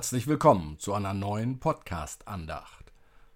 [0.00, 2.90] Herzlich willkommen zu einer neuen Podcast-Andacht.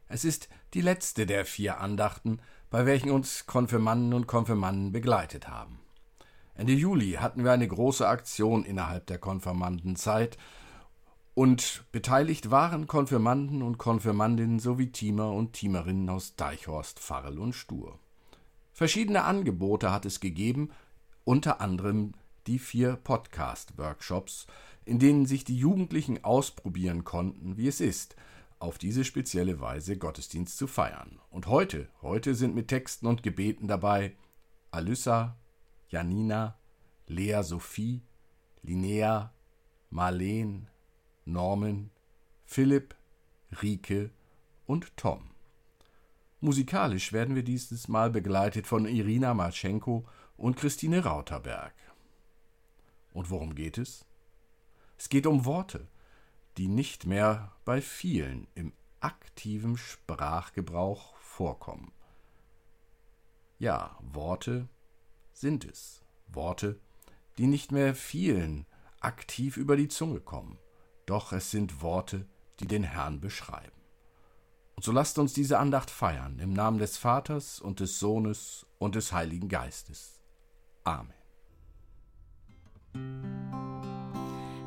[0.09, 2.39] Es ist die letzte der vier Andachten,
[2.71, 5.81] bei welchen uns Konfirmanden und Konfirmanden begleitet haben.
[6.55, 10.39] Ende Juli hatten wir eine große Aktion innerhalb der Konfirmandenzeit
[11.35, 17.99] und beteiligt waren Konfirmanden und Konfirmandinnen sowie Teamer und Teamerinnen aus Deichhorst, Farrell und Stur.
[18.73, 20.71] Verschiedene Angebote hat es gegeben,
[21.25, 22.15] unter anderem
[22.47, 24.47] die vier Podcast-Workshops,
[24.85, 28.17] in denen sich die Jugendlichen ausprobieren konnten, wie es ist,
[28.59, 31.19] auf diese spezielle Weise Gottesdienst zu feiern.
[31.31, 34.15] Und heute, heute sind mit Texten und Gebeten dabei
[34.71, 35.37] Alyssa,
[35.89, 36.59] Janina,
[37.07, 38.03] Lea Sophie,
[38.63, 39.33] Linnea,
[39.91, 40.69] Marleen,
[41.25, 41.91] Norman,
[42.47, 42.95] Philipp,
[43.63, 44.11] Rike
[44.67, 45.31] und Tom.
[46.41, 50.05] Musikalisch werden wir dieses Mal begleitet von Irina Marchenko
[50.37, 51.75] und Christine Rauterberg.
[53.13, 54.05] Und worum geht es?
[54.97, 55.87] Es geht um Worte,
[56.57, 61.93] die nicht mehr bei vielen im aktiven Sprachgebrauch vorkommen.
[63.59, 64.69] Ja, Worte
[65.33, 66.03] sind es.
[66.29, 66.81] Worte,
[67.39, 68.67] die nicht mehr vielen
[69.01, 70.59] aktiv über die Zunge kommen.
[71.07, 72.27] Doch es sind Worte,
[72.61, 73.73] die den Herrn beschreiben.
[74.77, 78.95] Und so lasst uns diese Andacht feiern, im Namen des Vaters und des Sohnes und
[78.97, 80.21] des Heiligen Geistes.
[80.85, 81.15] Amen.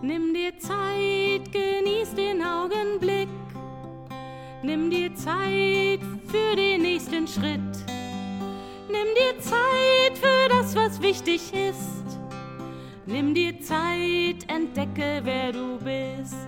[0.02, 3.30] Nimm dir Zeit, genieß den Augenblick.
[4.62, 7.60] Nimm dir Zeit für den nächsten Schritt.
[8.90, 12.20] Nimm dir Zeit für das, was wichtig ist.
[13.08, 16.48] Nimm dir Zeit, entdecke, wer du bist.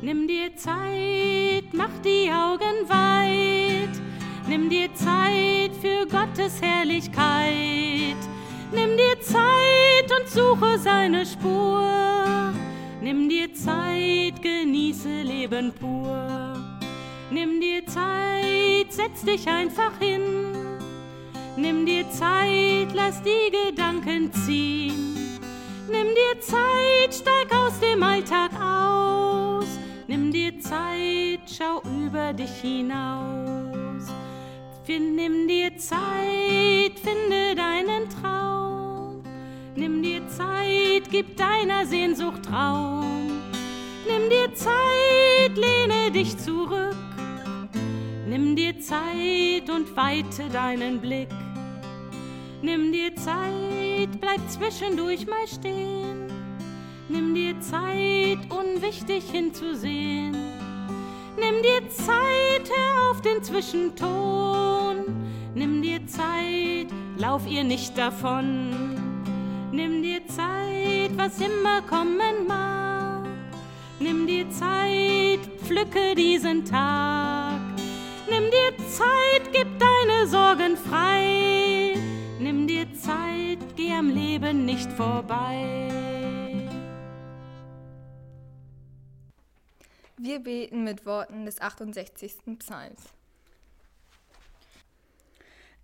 [0.00, 4.00] Nimm dir Zeit, mach die Augen weit.
[4.46, 8.16] Nimm dir Zeit für Gottes Herrlichkeit.
[8.72, 12.52] Nimm dir Zeit und suche seine Spur.
[13.02, 16.56] Nimm dir Zeit, genieße Leben pur.
[17.30, 20.22] Nimm dir Zeit, setz dich einfach hin.
[21.56, 25.38] Nimm dir Zeit, lass die Gedanken ziehen.
[25.90, 29.66] Nimm dir Zeit, steig aus dem Alltag aus.
[30.06, 34.12] Nimm dir Zeit, schau über dich hinaus.
[34.86, 38.61] Nimm dir Zeit, finde deinen Traum.
[39.82, 43.32] Nimm dir Zeit, gib deiner Sehnsucht Raum.
[44.06, 46.94] Nimm dir Zeit, lehne dich zurück.
[48.28, 51.30] Nimm dir Zeit und weite deinen Blick.
[52.62, 56.28] Nimm dir Zeit, bleib zwischendurch mal stehen.
[57.08, 60.36] Nimm dir Zeit, unwichtig hinzusehen.
[61.36, 65.06] Nimm dir Zeit, hör auf den Zwischenton.
[65.56, 66.86] Nimm dir Zeit,
[67.18, 69.01] lauf ihr nicht davon.
[69.72, 73.26] Nimm dir Zeit, was immer kommen mag.
[73.98, 77.58] Nimm dir Zeit, pflücke diesen Tag.
[78.28, 81.96] Nimm dir Zeit, gib deine Sorgen frei.
[82.38, 85.88] Nimm dir Zeit, geh am Leben nicht vorbei.
[90.18, 92.58] Wir beten mit Worten des 68.
[92.58, 93.14] Psalms.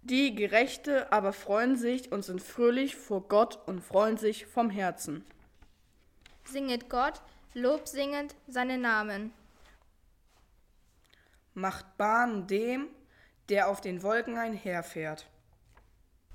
[0.08, 5.22] Die Gerechte aber freuen sich und sind fröhlich vor Gott und freuen sich vom Herzen.
[6.44, 7.20] Singet Gott,
[7.52, 9.32] Lob singend seinen Namen.
[11.52, 12.86] Macht Bahn dem,
[13.50, 15.26] der auf den Wolken einherfährt.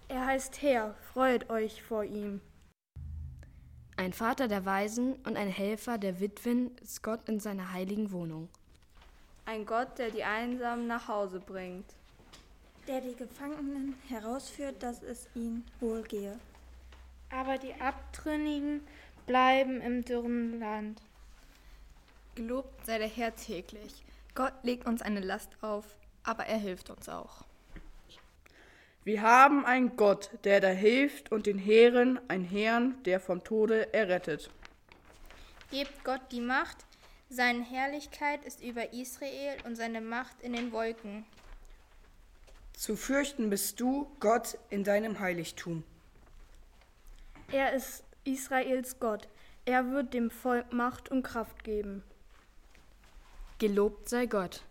[0.08, 2.42] Er heißt Herr, freut euch vor ihm.
[3.98, 8.50] Ein Vater der Weisen und ein Helfer der Witwen ist Gott in seiner heiligen Wohnung.
[9.46, 11.96] Ein Gott, der die Einsamen nach Hause bringt.
[12.88, 16.38] Der die Gefangenen herausführt, dass es ihnen wohlgehe.
[17.30, 18.82] Aber die Abtrünnigen
[19.26, 21.02] bleiben im dürren Land.
[22.36, 24.04] Gelobt sei der Herr täglich.
[24.36, 25.86] Gott legt uns eine Last auf,
[26.24, 27.46] aber er hilft uns auch.
[29.06, 33.94] Wir haben einen Gott, der da hilft und den Heeren ein Herrn, der vom Tode
[33.94, 34.50] errettet.
[35.72, 36.78] Gebt Gott die Macht,
[37.30, 41.26] seine Herrlichkeit ist über Israel und seine Macht in den Wolken.
[42.74, 45.84] Zu fürchten bist du, Gott, in deinem Heiligtum.
[47.52, 49.28] Er ist Israels Gott.
[49.66, 52.04] Er wird dem Volk Macht und Kraft geben.
[53.60, 54.64] Gelobt sei Gott.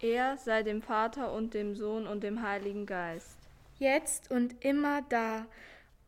[0.00, 3.36] Er sei dem Vater und dem Sohn und dem Heiligen Geist.
[3.78, 5.46] Jetzt und immer da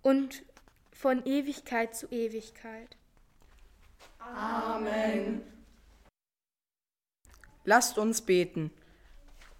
[0.02, 0.44] und
[0.92, 2.96] von Ewigkeit zu Ewigkeit.
[4.18, 5.42] Amen.
[7.64, 8.70] Lasst uns beten.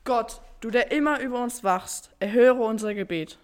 [0.05, 3.39] Gott, du der immer über uns wachst, erhöre unser Gebet.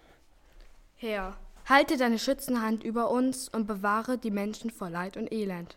[0.97, 1.37] Herr,
[1.71, 5.77] Halte deine Schützenhand über uns und bewahre die Menschen vor Leid und Elend.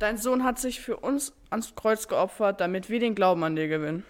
[0.00, 3.68] Dein Sohn hat sich für uns ans Kreuz geopfert, damit wir den Glauben an dir
[3.68, 4.04] gewinnen.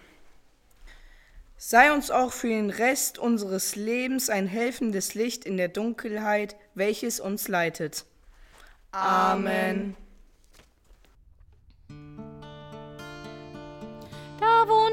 [1.57, 7.19] Sei uns auch für den Rest unseres Lebens ein helfendes Licht in der Dunkelheit, welches
[7.19, 8.05] uns leitet.
[8.91, 9.95] Amen.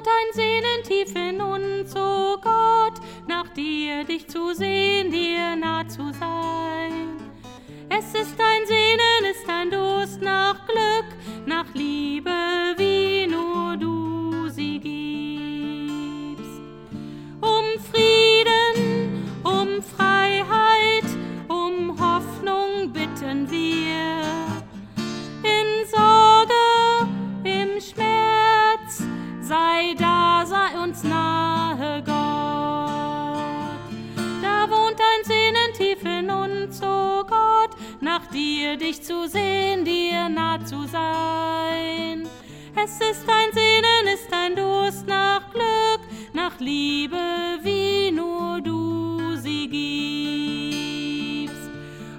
[0.01, 2.95] Wohnt ein Sehnen tief in uns, o oh Gott,
[3.29, 7.19] nach dir dich zu sehen, dir nah zu sein.
[7.91, 8.50] Es ist ein
[46.61, 47.17] Liebe,
[47.63, 49.67] wie nur du sie
[51.47, 51.71] gibst.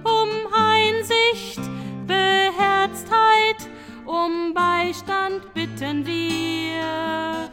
[0.03, 1.59] Um Einsicht,
[2.07, 3.69] Beherztheit,
[4.05, 7.51] um Beistand bitten wir.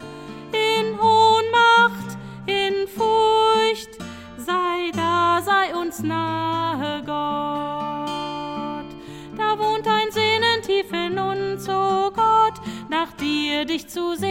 [0.51, 2.17] In Ohnmacht,
[2.47, 3.99] in Furcht,
[4.37, 8.89] sei da, sei uns nahe, Gott.
[9.37, 14.28] Da wohnt ein Sehnen tief in uns, o oh Gott, nach dir dich zu sehen,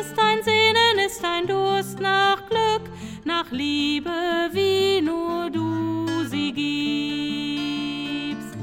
[0.00, 2.82] ist ein Sehnen, ist ein Durst nach Glück,
[3.24, 4.10] nach Liebe,
[4.52, 8.56] wie nur du sie gibst.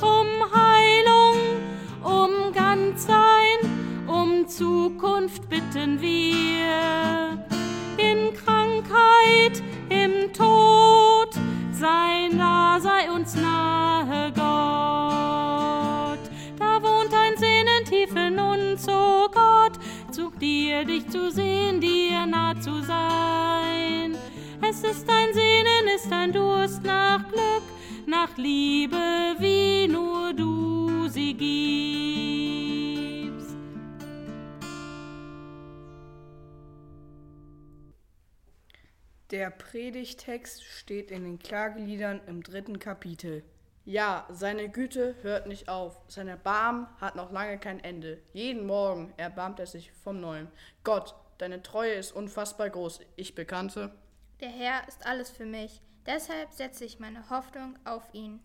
[0.00, 1.36] Um Heilung,
[2.02, 3.58] um Ganzsein,
[4.06, 6.19] um Zukunft bitten wir.
[20.80, 24.16] Dir dich zu sehen, dir nah zu sein.
[24.62, 27.62] Es ist ein Sehnen, ist ein Durst nach Glück,
[28.06, 28.96] nach Liebe,
[29.38, 31.50] wie nur du sie gibst.
[39.30, 43.44] Der Predigtext steht in den Klageliedern im dritten Kapitel.
[43.84, 48.22] Ja, seine Güte hört nicht auf, sein Erbarmen hat noch lange kein Ende.
[48.32, 50.48] Jeden Morgen erbarmt er sich vom Neuen.
[50.84, 53.00] Gott, deine Treue ist unfassbar groß.
[53.16, 53.92] Ich bekannte.
[54.40, 58.40] Der Herr ist alles für mich, deshalb setze ich meine Hoffnung auf ihn.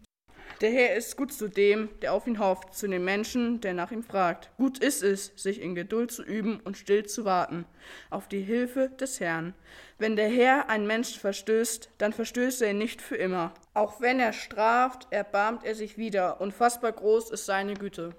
[0.62, 3.92] Der Herr ist gut zu dem, der auf ihn hofft, zu dem Menschen, der nach
[3.92, 4.52] ihm fragt.
[4.56, 7.66] Gut ist es, sich in Geduld zu üben und still zu warten,
[8.10, 9.54] auf die Hilfe des Herrn.
[9.98, 13.54] Wenn der Herr einen Menschen verstößt, dann verstößt er ihn nicht für immer.
[13.74, 16.40] Auch wenn er straft, erbarmt er sich wieder.
[16.40, 18.16] Unfassbar groß ist seine Güte.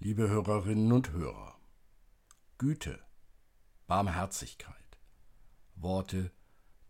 [0.00, 1.58] Liebe Hörerinnen und Hörer,
[2.58, 2.98] Güte,
[3.86, 4.74] Barmherzigkeit,
[5.74, 6.30] Worte,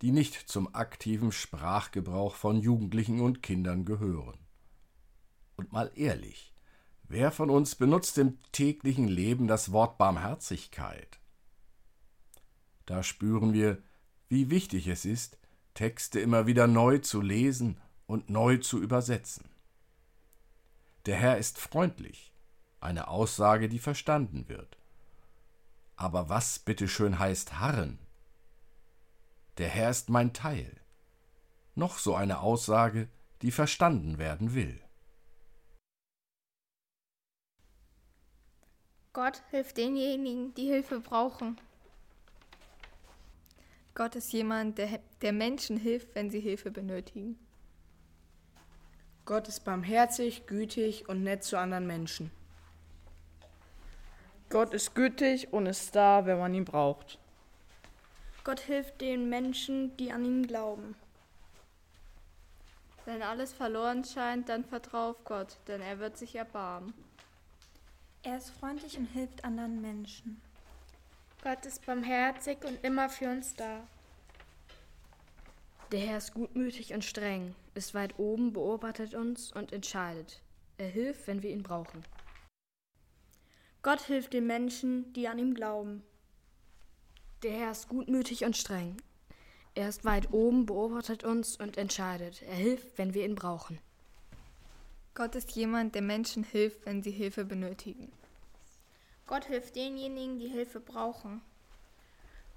[0.02, 4.38] die nicht zum aktiven Sprachgebrauch von Jugendlichen und Kindern gehören.
[5.56, 6.52] Und mal ehrlich,
[7.04, 11.18] wer von uns benutzt im täglichen Leben das Wort Barmherzigkeit?
[12.84, 13.82] Da spüren wir,
[14.28, 15.38] wie wichtig es ist,
[15.74, 19.44] Texte immer wieder neu zu lesen und neu zu übersetzen.
[21.06, 22.32] Der Herr ist freundlich,
[22.80, 24.76] eine Aussage, die verstanden wird.
[25.96, 27.98] Aber was bitteschön heißt harren?
[29.58, 30.70] Der Herr ist mein Teil.
[31.74, 33.08] Noch so eine Aussage,
[33.42, 34.80] die verstanden werden will.
[39.14, 41.58] Gott hilft denjenigen, die Hilfe brauchen.
[43.94, 47.38] Gott ist jemand, der, der Menschen hilft, wenn sie Hilfe benötigen.
[49.24, 52.30] Gott ist barmherzig, gütig und nett zu anderen Menschen.
[54.50, 57.18] Gott ist gütig und ist da, wenn man ihn braucht.
[58.46, 60.94] Gott hilft den Menschen, die an ihn glauben.
[63.04, 66.94] Wenn alles verloren scheint, dann vertrau auf Gott, denn er wird sich erbarmen.
[68.22, 70.40] Er ist freundlich und hilft anderen Menschen.
[71.42, 73.84] Gott ist barmherzig und immer für uns da.
[75.90, 80.40] Der Herr ist gutmütig und streng, ist weit oben, beobachtet uns und entscheidet.
[80.78, 82.04] Er hilft, wenn wir ihn brauchen.
[83.82, 86.04] Gott hilft den Menschen, die an ihm glauben.
[87.46, 88.96] Der Herr ist gutmütig und streng.
[89.76, 92.42] Er ist weit oben, beobachtet uns und entscheidet.
[92.42, 93.78] Er hilft, wenn wir ihn brauchen.
[95.14, 98.10] Gott ist jemand, der Menschen hilft, wenn sie Hilfe benötigen.
[99.28, 101.40] Gott hilft denjenigen, die Hilfe brauchen.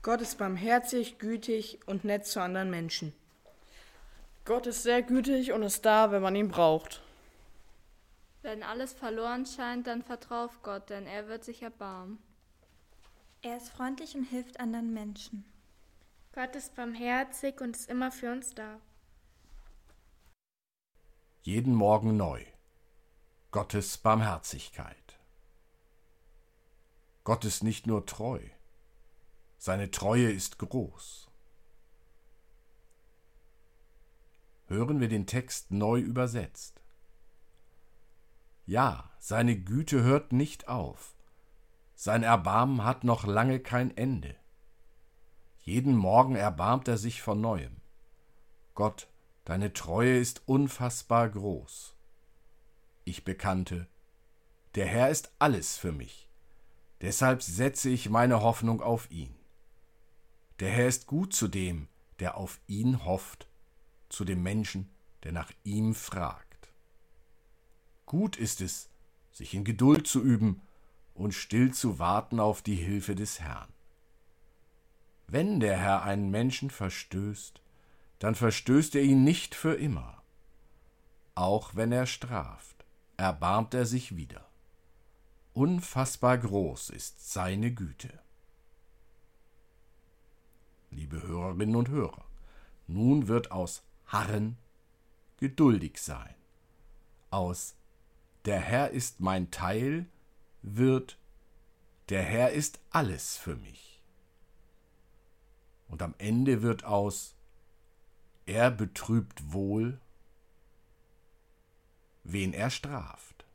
[0.01, 3.13] Gott ist barmherzig, gütig und nett zu anderen Menschen.
[4.43, 7.03] Gott ist sehr gütig und ist da, wenn man ihn braucht.
[8.41, 12.17] Wenn alles verloren scheint, dann vertrau auf Gott, denn er wird sich erbarmen.
[13.41, 15.45] Er ist freundlich und hilft anderen Menschen.
[16.33, 18.79] Gott ist barmherzig und ist immer für uns da.
[21.41, 22.45] Jeden Morgen neu.
[23.51, 25.17] Gottes Barmherzigkeit.
[27.23, 28.39] Gott ist nicht nur treu,
[29.57, 31.29] seine Treue ist groß.
[34.67, 36.81] Hören wir den Text neu übersetzt.
[38.65, 41.15] Ja, seine Güte hört nicht auf,
[42.01, 44.33] sein Erbarmen hat noch lange kein Ende.
[45.59, 47.75] Jeden Morgen erbarmt er sich von neuem.
[48.73, 49.09] Gott,
[49.43, 51.93] deine Treue ist unfassbar groß.
[53.03, 53.85] Ich bekannte,
[54.75, 56.29] der Herr ist alles für mich,
[57.01, 59.35] deshalb setze ich meine Hoffnung auf ihn.
[60.61, 61.89] Der Herr ist gut zu dem,
[62.21, 63.49] der auf ihn hofft,
[64.07, 64.89] zu dem Menschen,
[65.23, 66.71] der nach ihm fragt.
[68.05, 68.89] Gut ist es,
[69.33, 70.61] sich in Geduld zu üben
[71.19, 73.67] und still zu warten auf die Hilfe des Herrn.
[75.27, 77.61] Wenn der Herr einen Menschen verstößt,
[78.19, 80.23] dann verstößt er ihn nicht für immer.
[81.35, 82.85] Auch wenn er straft,
[83.17, 84.47] erbarmt er sich wieder.
[85.53, 88.17] Unfassbar groß ist seine Güte.
[90.89, 92.23] Liebe Hörerinnen und Hörer,
[92.87, 94.57] nun wird aus harren
[95.37, 96.33] geduldig sein.
[97.29, 97.75] Aus
[98.45, 100.07] der Herr ist mein Teil
[100.61, 101.17] wird
[102.09, 104.01] der Herr ist alles für mich.
[105.87, 107.35] Und am Ende wird aus
[108.45, 109.99] er betrübt wohl,
[112.23, 113.45] wen er straft.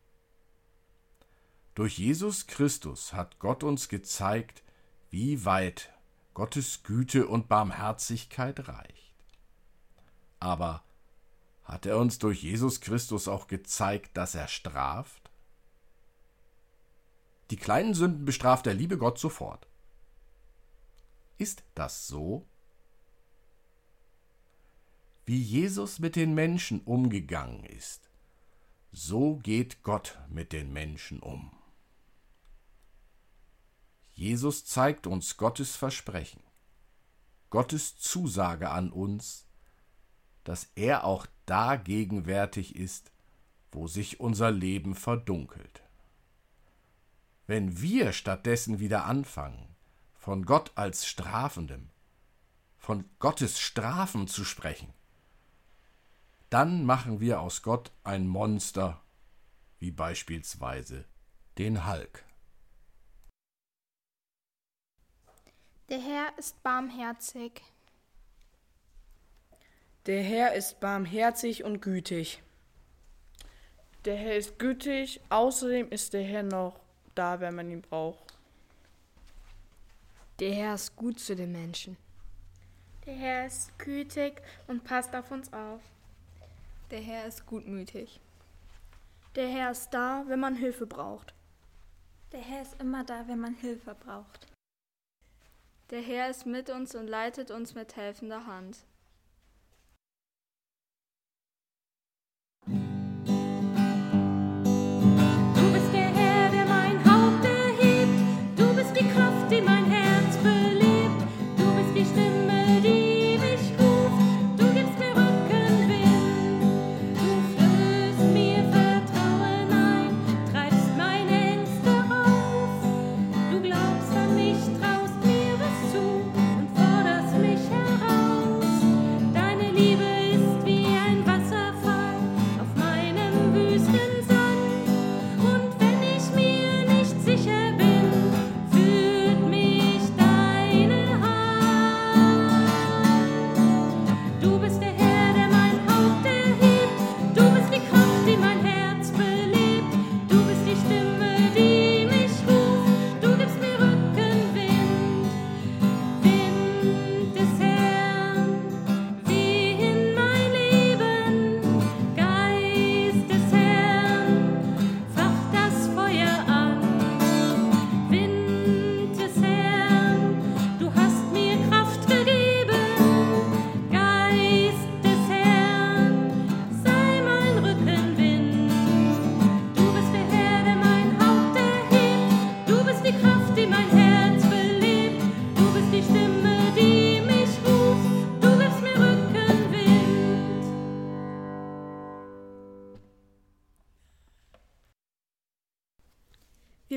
[1.75, 4.63] Durch Jesus Christus hat Gott uns gezeigt,
[5.11, 5.93] wie weit
[6.33, 9.15] Gottes Güte und Barmherzigkeit reicht.
[10.39, 10.85] Aber
[11.65, 15.24] hat er uns durch Jesus Christus auch gezeigt, dass er straft?
[17.51, 19.67] Die kleinen Sünden bestraft der liebe Gott sofort.
[21.39, 22.47] Ist das so?
[25.27, 28.11] Wie Jesus mit den Menschen umgegangen ist,
[28.93, 31.51] so geht Gott mit den Menschen um.
[34.13, 36.43] Jesus zeigt uns Gottes Versprechen,
[37.51, 39.47] Gottes Zusage an uns,
[40.45, 43.11] dass er auch da gegenwärtig ist,
[43.73, 45.84] wo sich unser Leben verdunkelt.
[47.47, 49.75] Wenn wir stattdessen wieder anfangen,
[50.15, 51.91] von Gott als Strafendem,
[52.79, 54.95] von Gottes Strafen zu sprechen,
[56.49, 59.03] dann machen wir aus Gott ein Monster,
[59.79, 61.05] wie beispielsweise
[61.59, 62.25] den Hulk.
[65.91, 67.61] Der Herr ist barmherzig.
[70.07, 72.43] Der Herr ist barmherzig und gütig.
[74.07, 76.84] Der Herr ist gütig, außerdem ist der Herr noch
[77.15, 78.35] da, wenn man ihn braucht.
[80.41, 81.97] Der Herr ist gut zu den Menschen.
[83.07, 85.81] Der Herr ist gütig und passt auf uns auf.
[86.91, 88.21] Der Herr ist gutmütig.
[89.35, 91.35] Der Herr ist da, wenn man Hilfe braucht.
[92.33, 94.47] Der Herr ist immer da, wenn man Hilfe braucht.
[95.91, 98.85] Der Herr ist mit uns und leitet uns mit helfender Hand.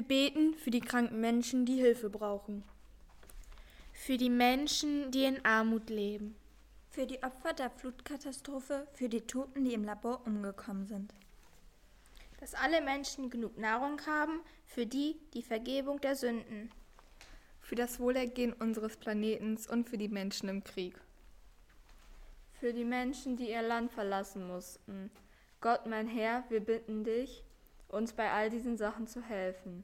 [0.07, 2.63] Beten für die kranken Menschen, die Hilfe brauchen.
[3.93, 6.35] Für die Menschen, die in Armut leben.
[6.89, 11.13] Für die Opfer der Flutkatastrophe, für die Toten, die im Labor umgekommen sind.
[12.39, 16.71] Dass alle Menschen genug Nahrung haben, für die die Vergebung der Sünden.
[17.61, 20.99] Für das Wohlergehen unseres Planetens und für die Menschen im Krieg.
[22.59, 25.11] Für die Menschen, die ihr Land verlassen mussten.
[25.59, 27.43] Gott, mein Herr, wir bitten dich,
[27.89, 29.83] uns bei all diesen Sachen zu helfen.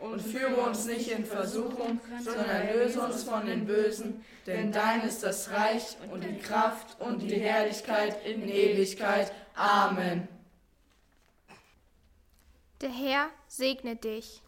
[0.00, 5.24] Und führe uns nicht in Versuchung, sondern löse uns von den Bösen, denn dein ist
[5.24, 9.32] das Reich und die Kraft und die Herrlichkeit in Ewigkeit.
[9.54, 10.28] Amen.
[12.80, 14.40] Der Herr segne dich.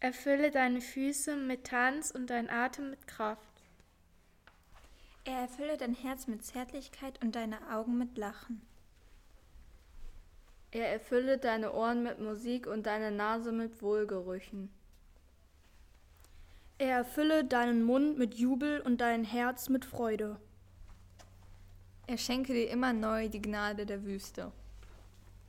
[0.00, 3.42] Erfülle deine Füße mit Tanz und dein Atem mit Kraft.
[5.24, 8.62] Er erfülle dein Herz mit Zärtlichkeit und deine Augen mit Lachen.
[10.72, 14.70] Er erfülle deine Ohren mit Musik und deine Nase mit Wohlgerüchen.
[16.78, 20.40] Er erfülle deinen Mund mit Jubel und dein Herz mit Freude.
[22.06, 24.52] Er schenke dir immer neu die Gnade der Wüste.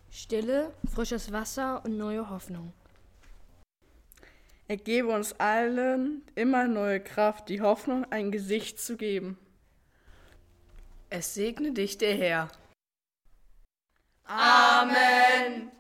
[0.10, 2.74] Stille, frisches Wasser und neue Hoffnung.
[4.68, 9.38] Er gebe uns allen immer neue Kraft, die Hoffnung ein Gesicht zu geben.
[11.10, 12.52] Es segne dich der Herr.
[14.30, 15.72] Amen.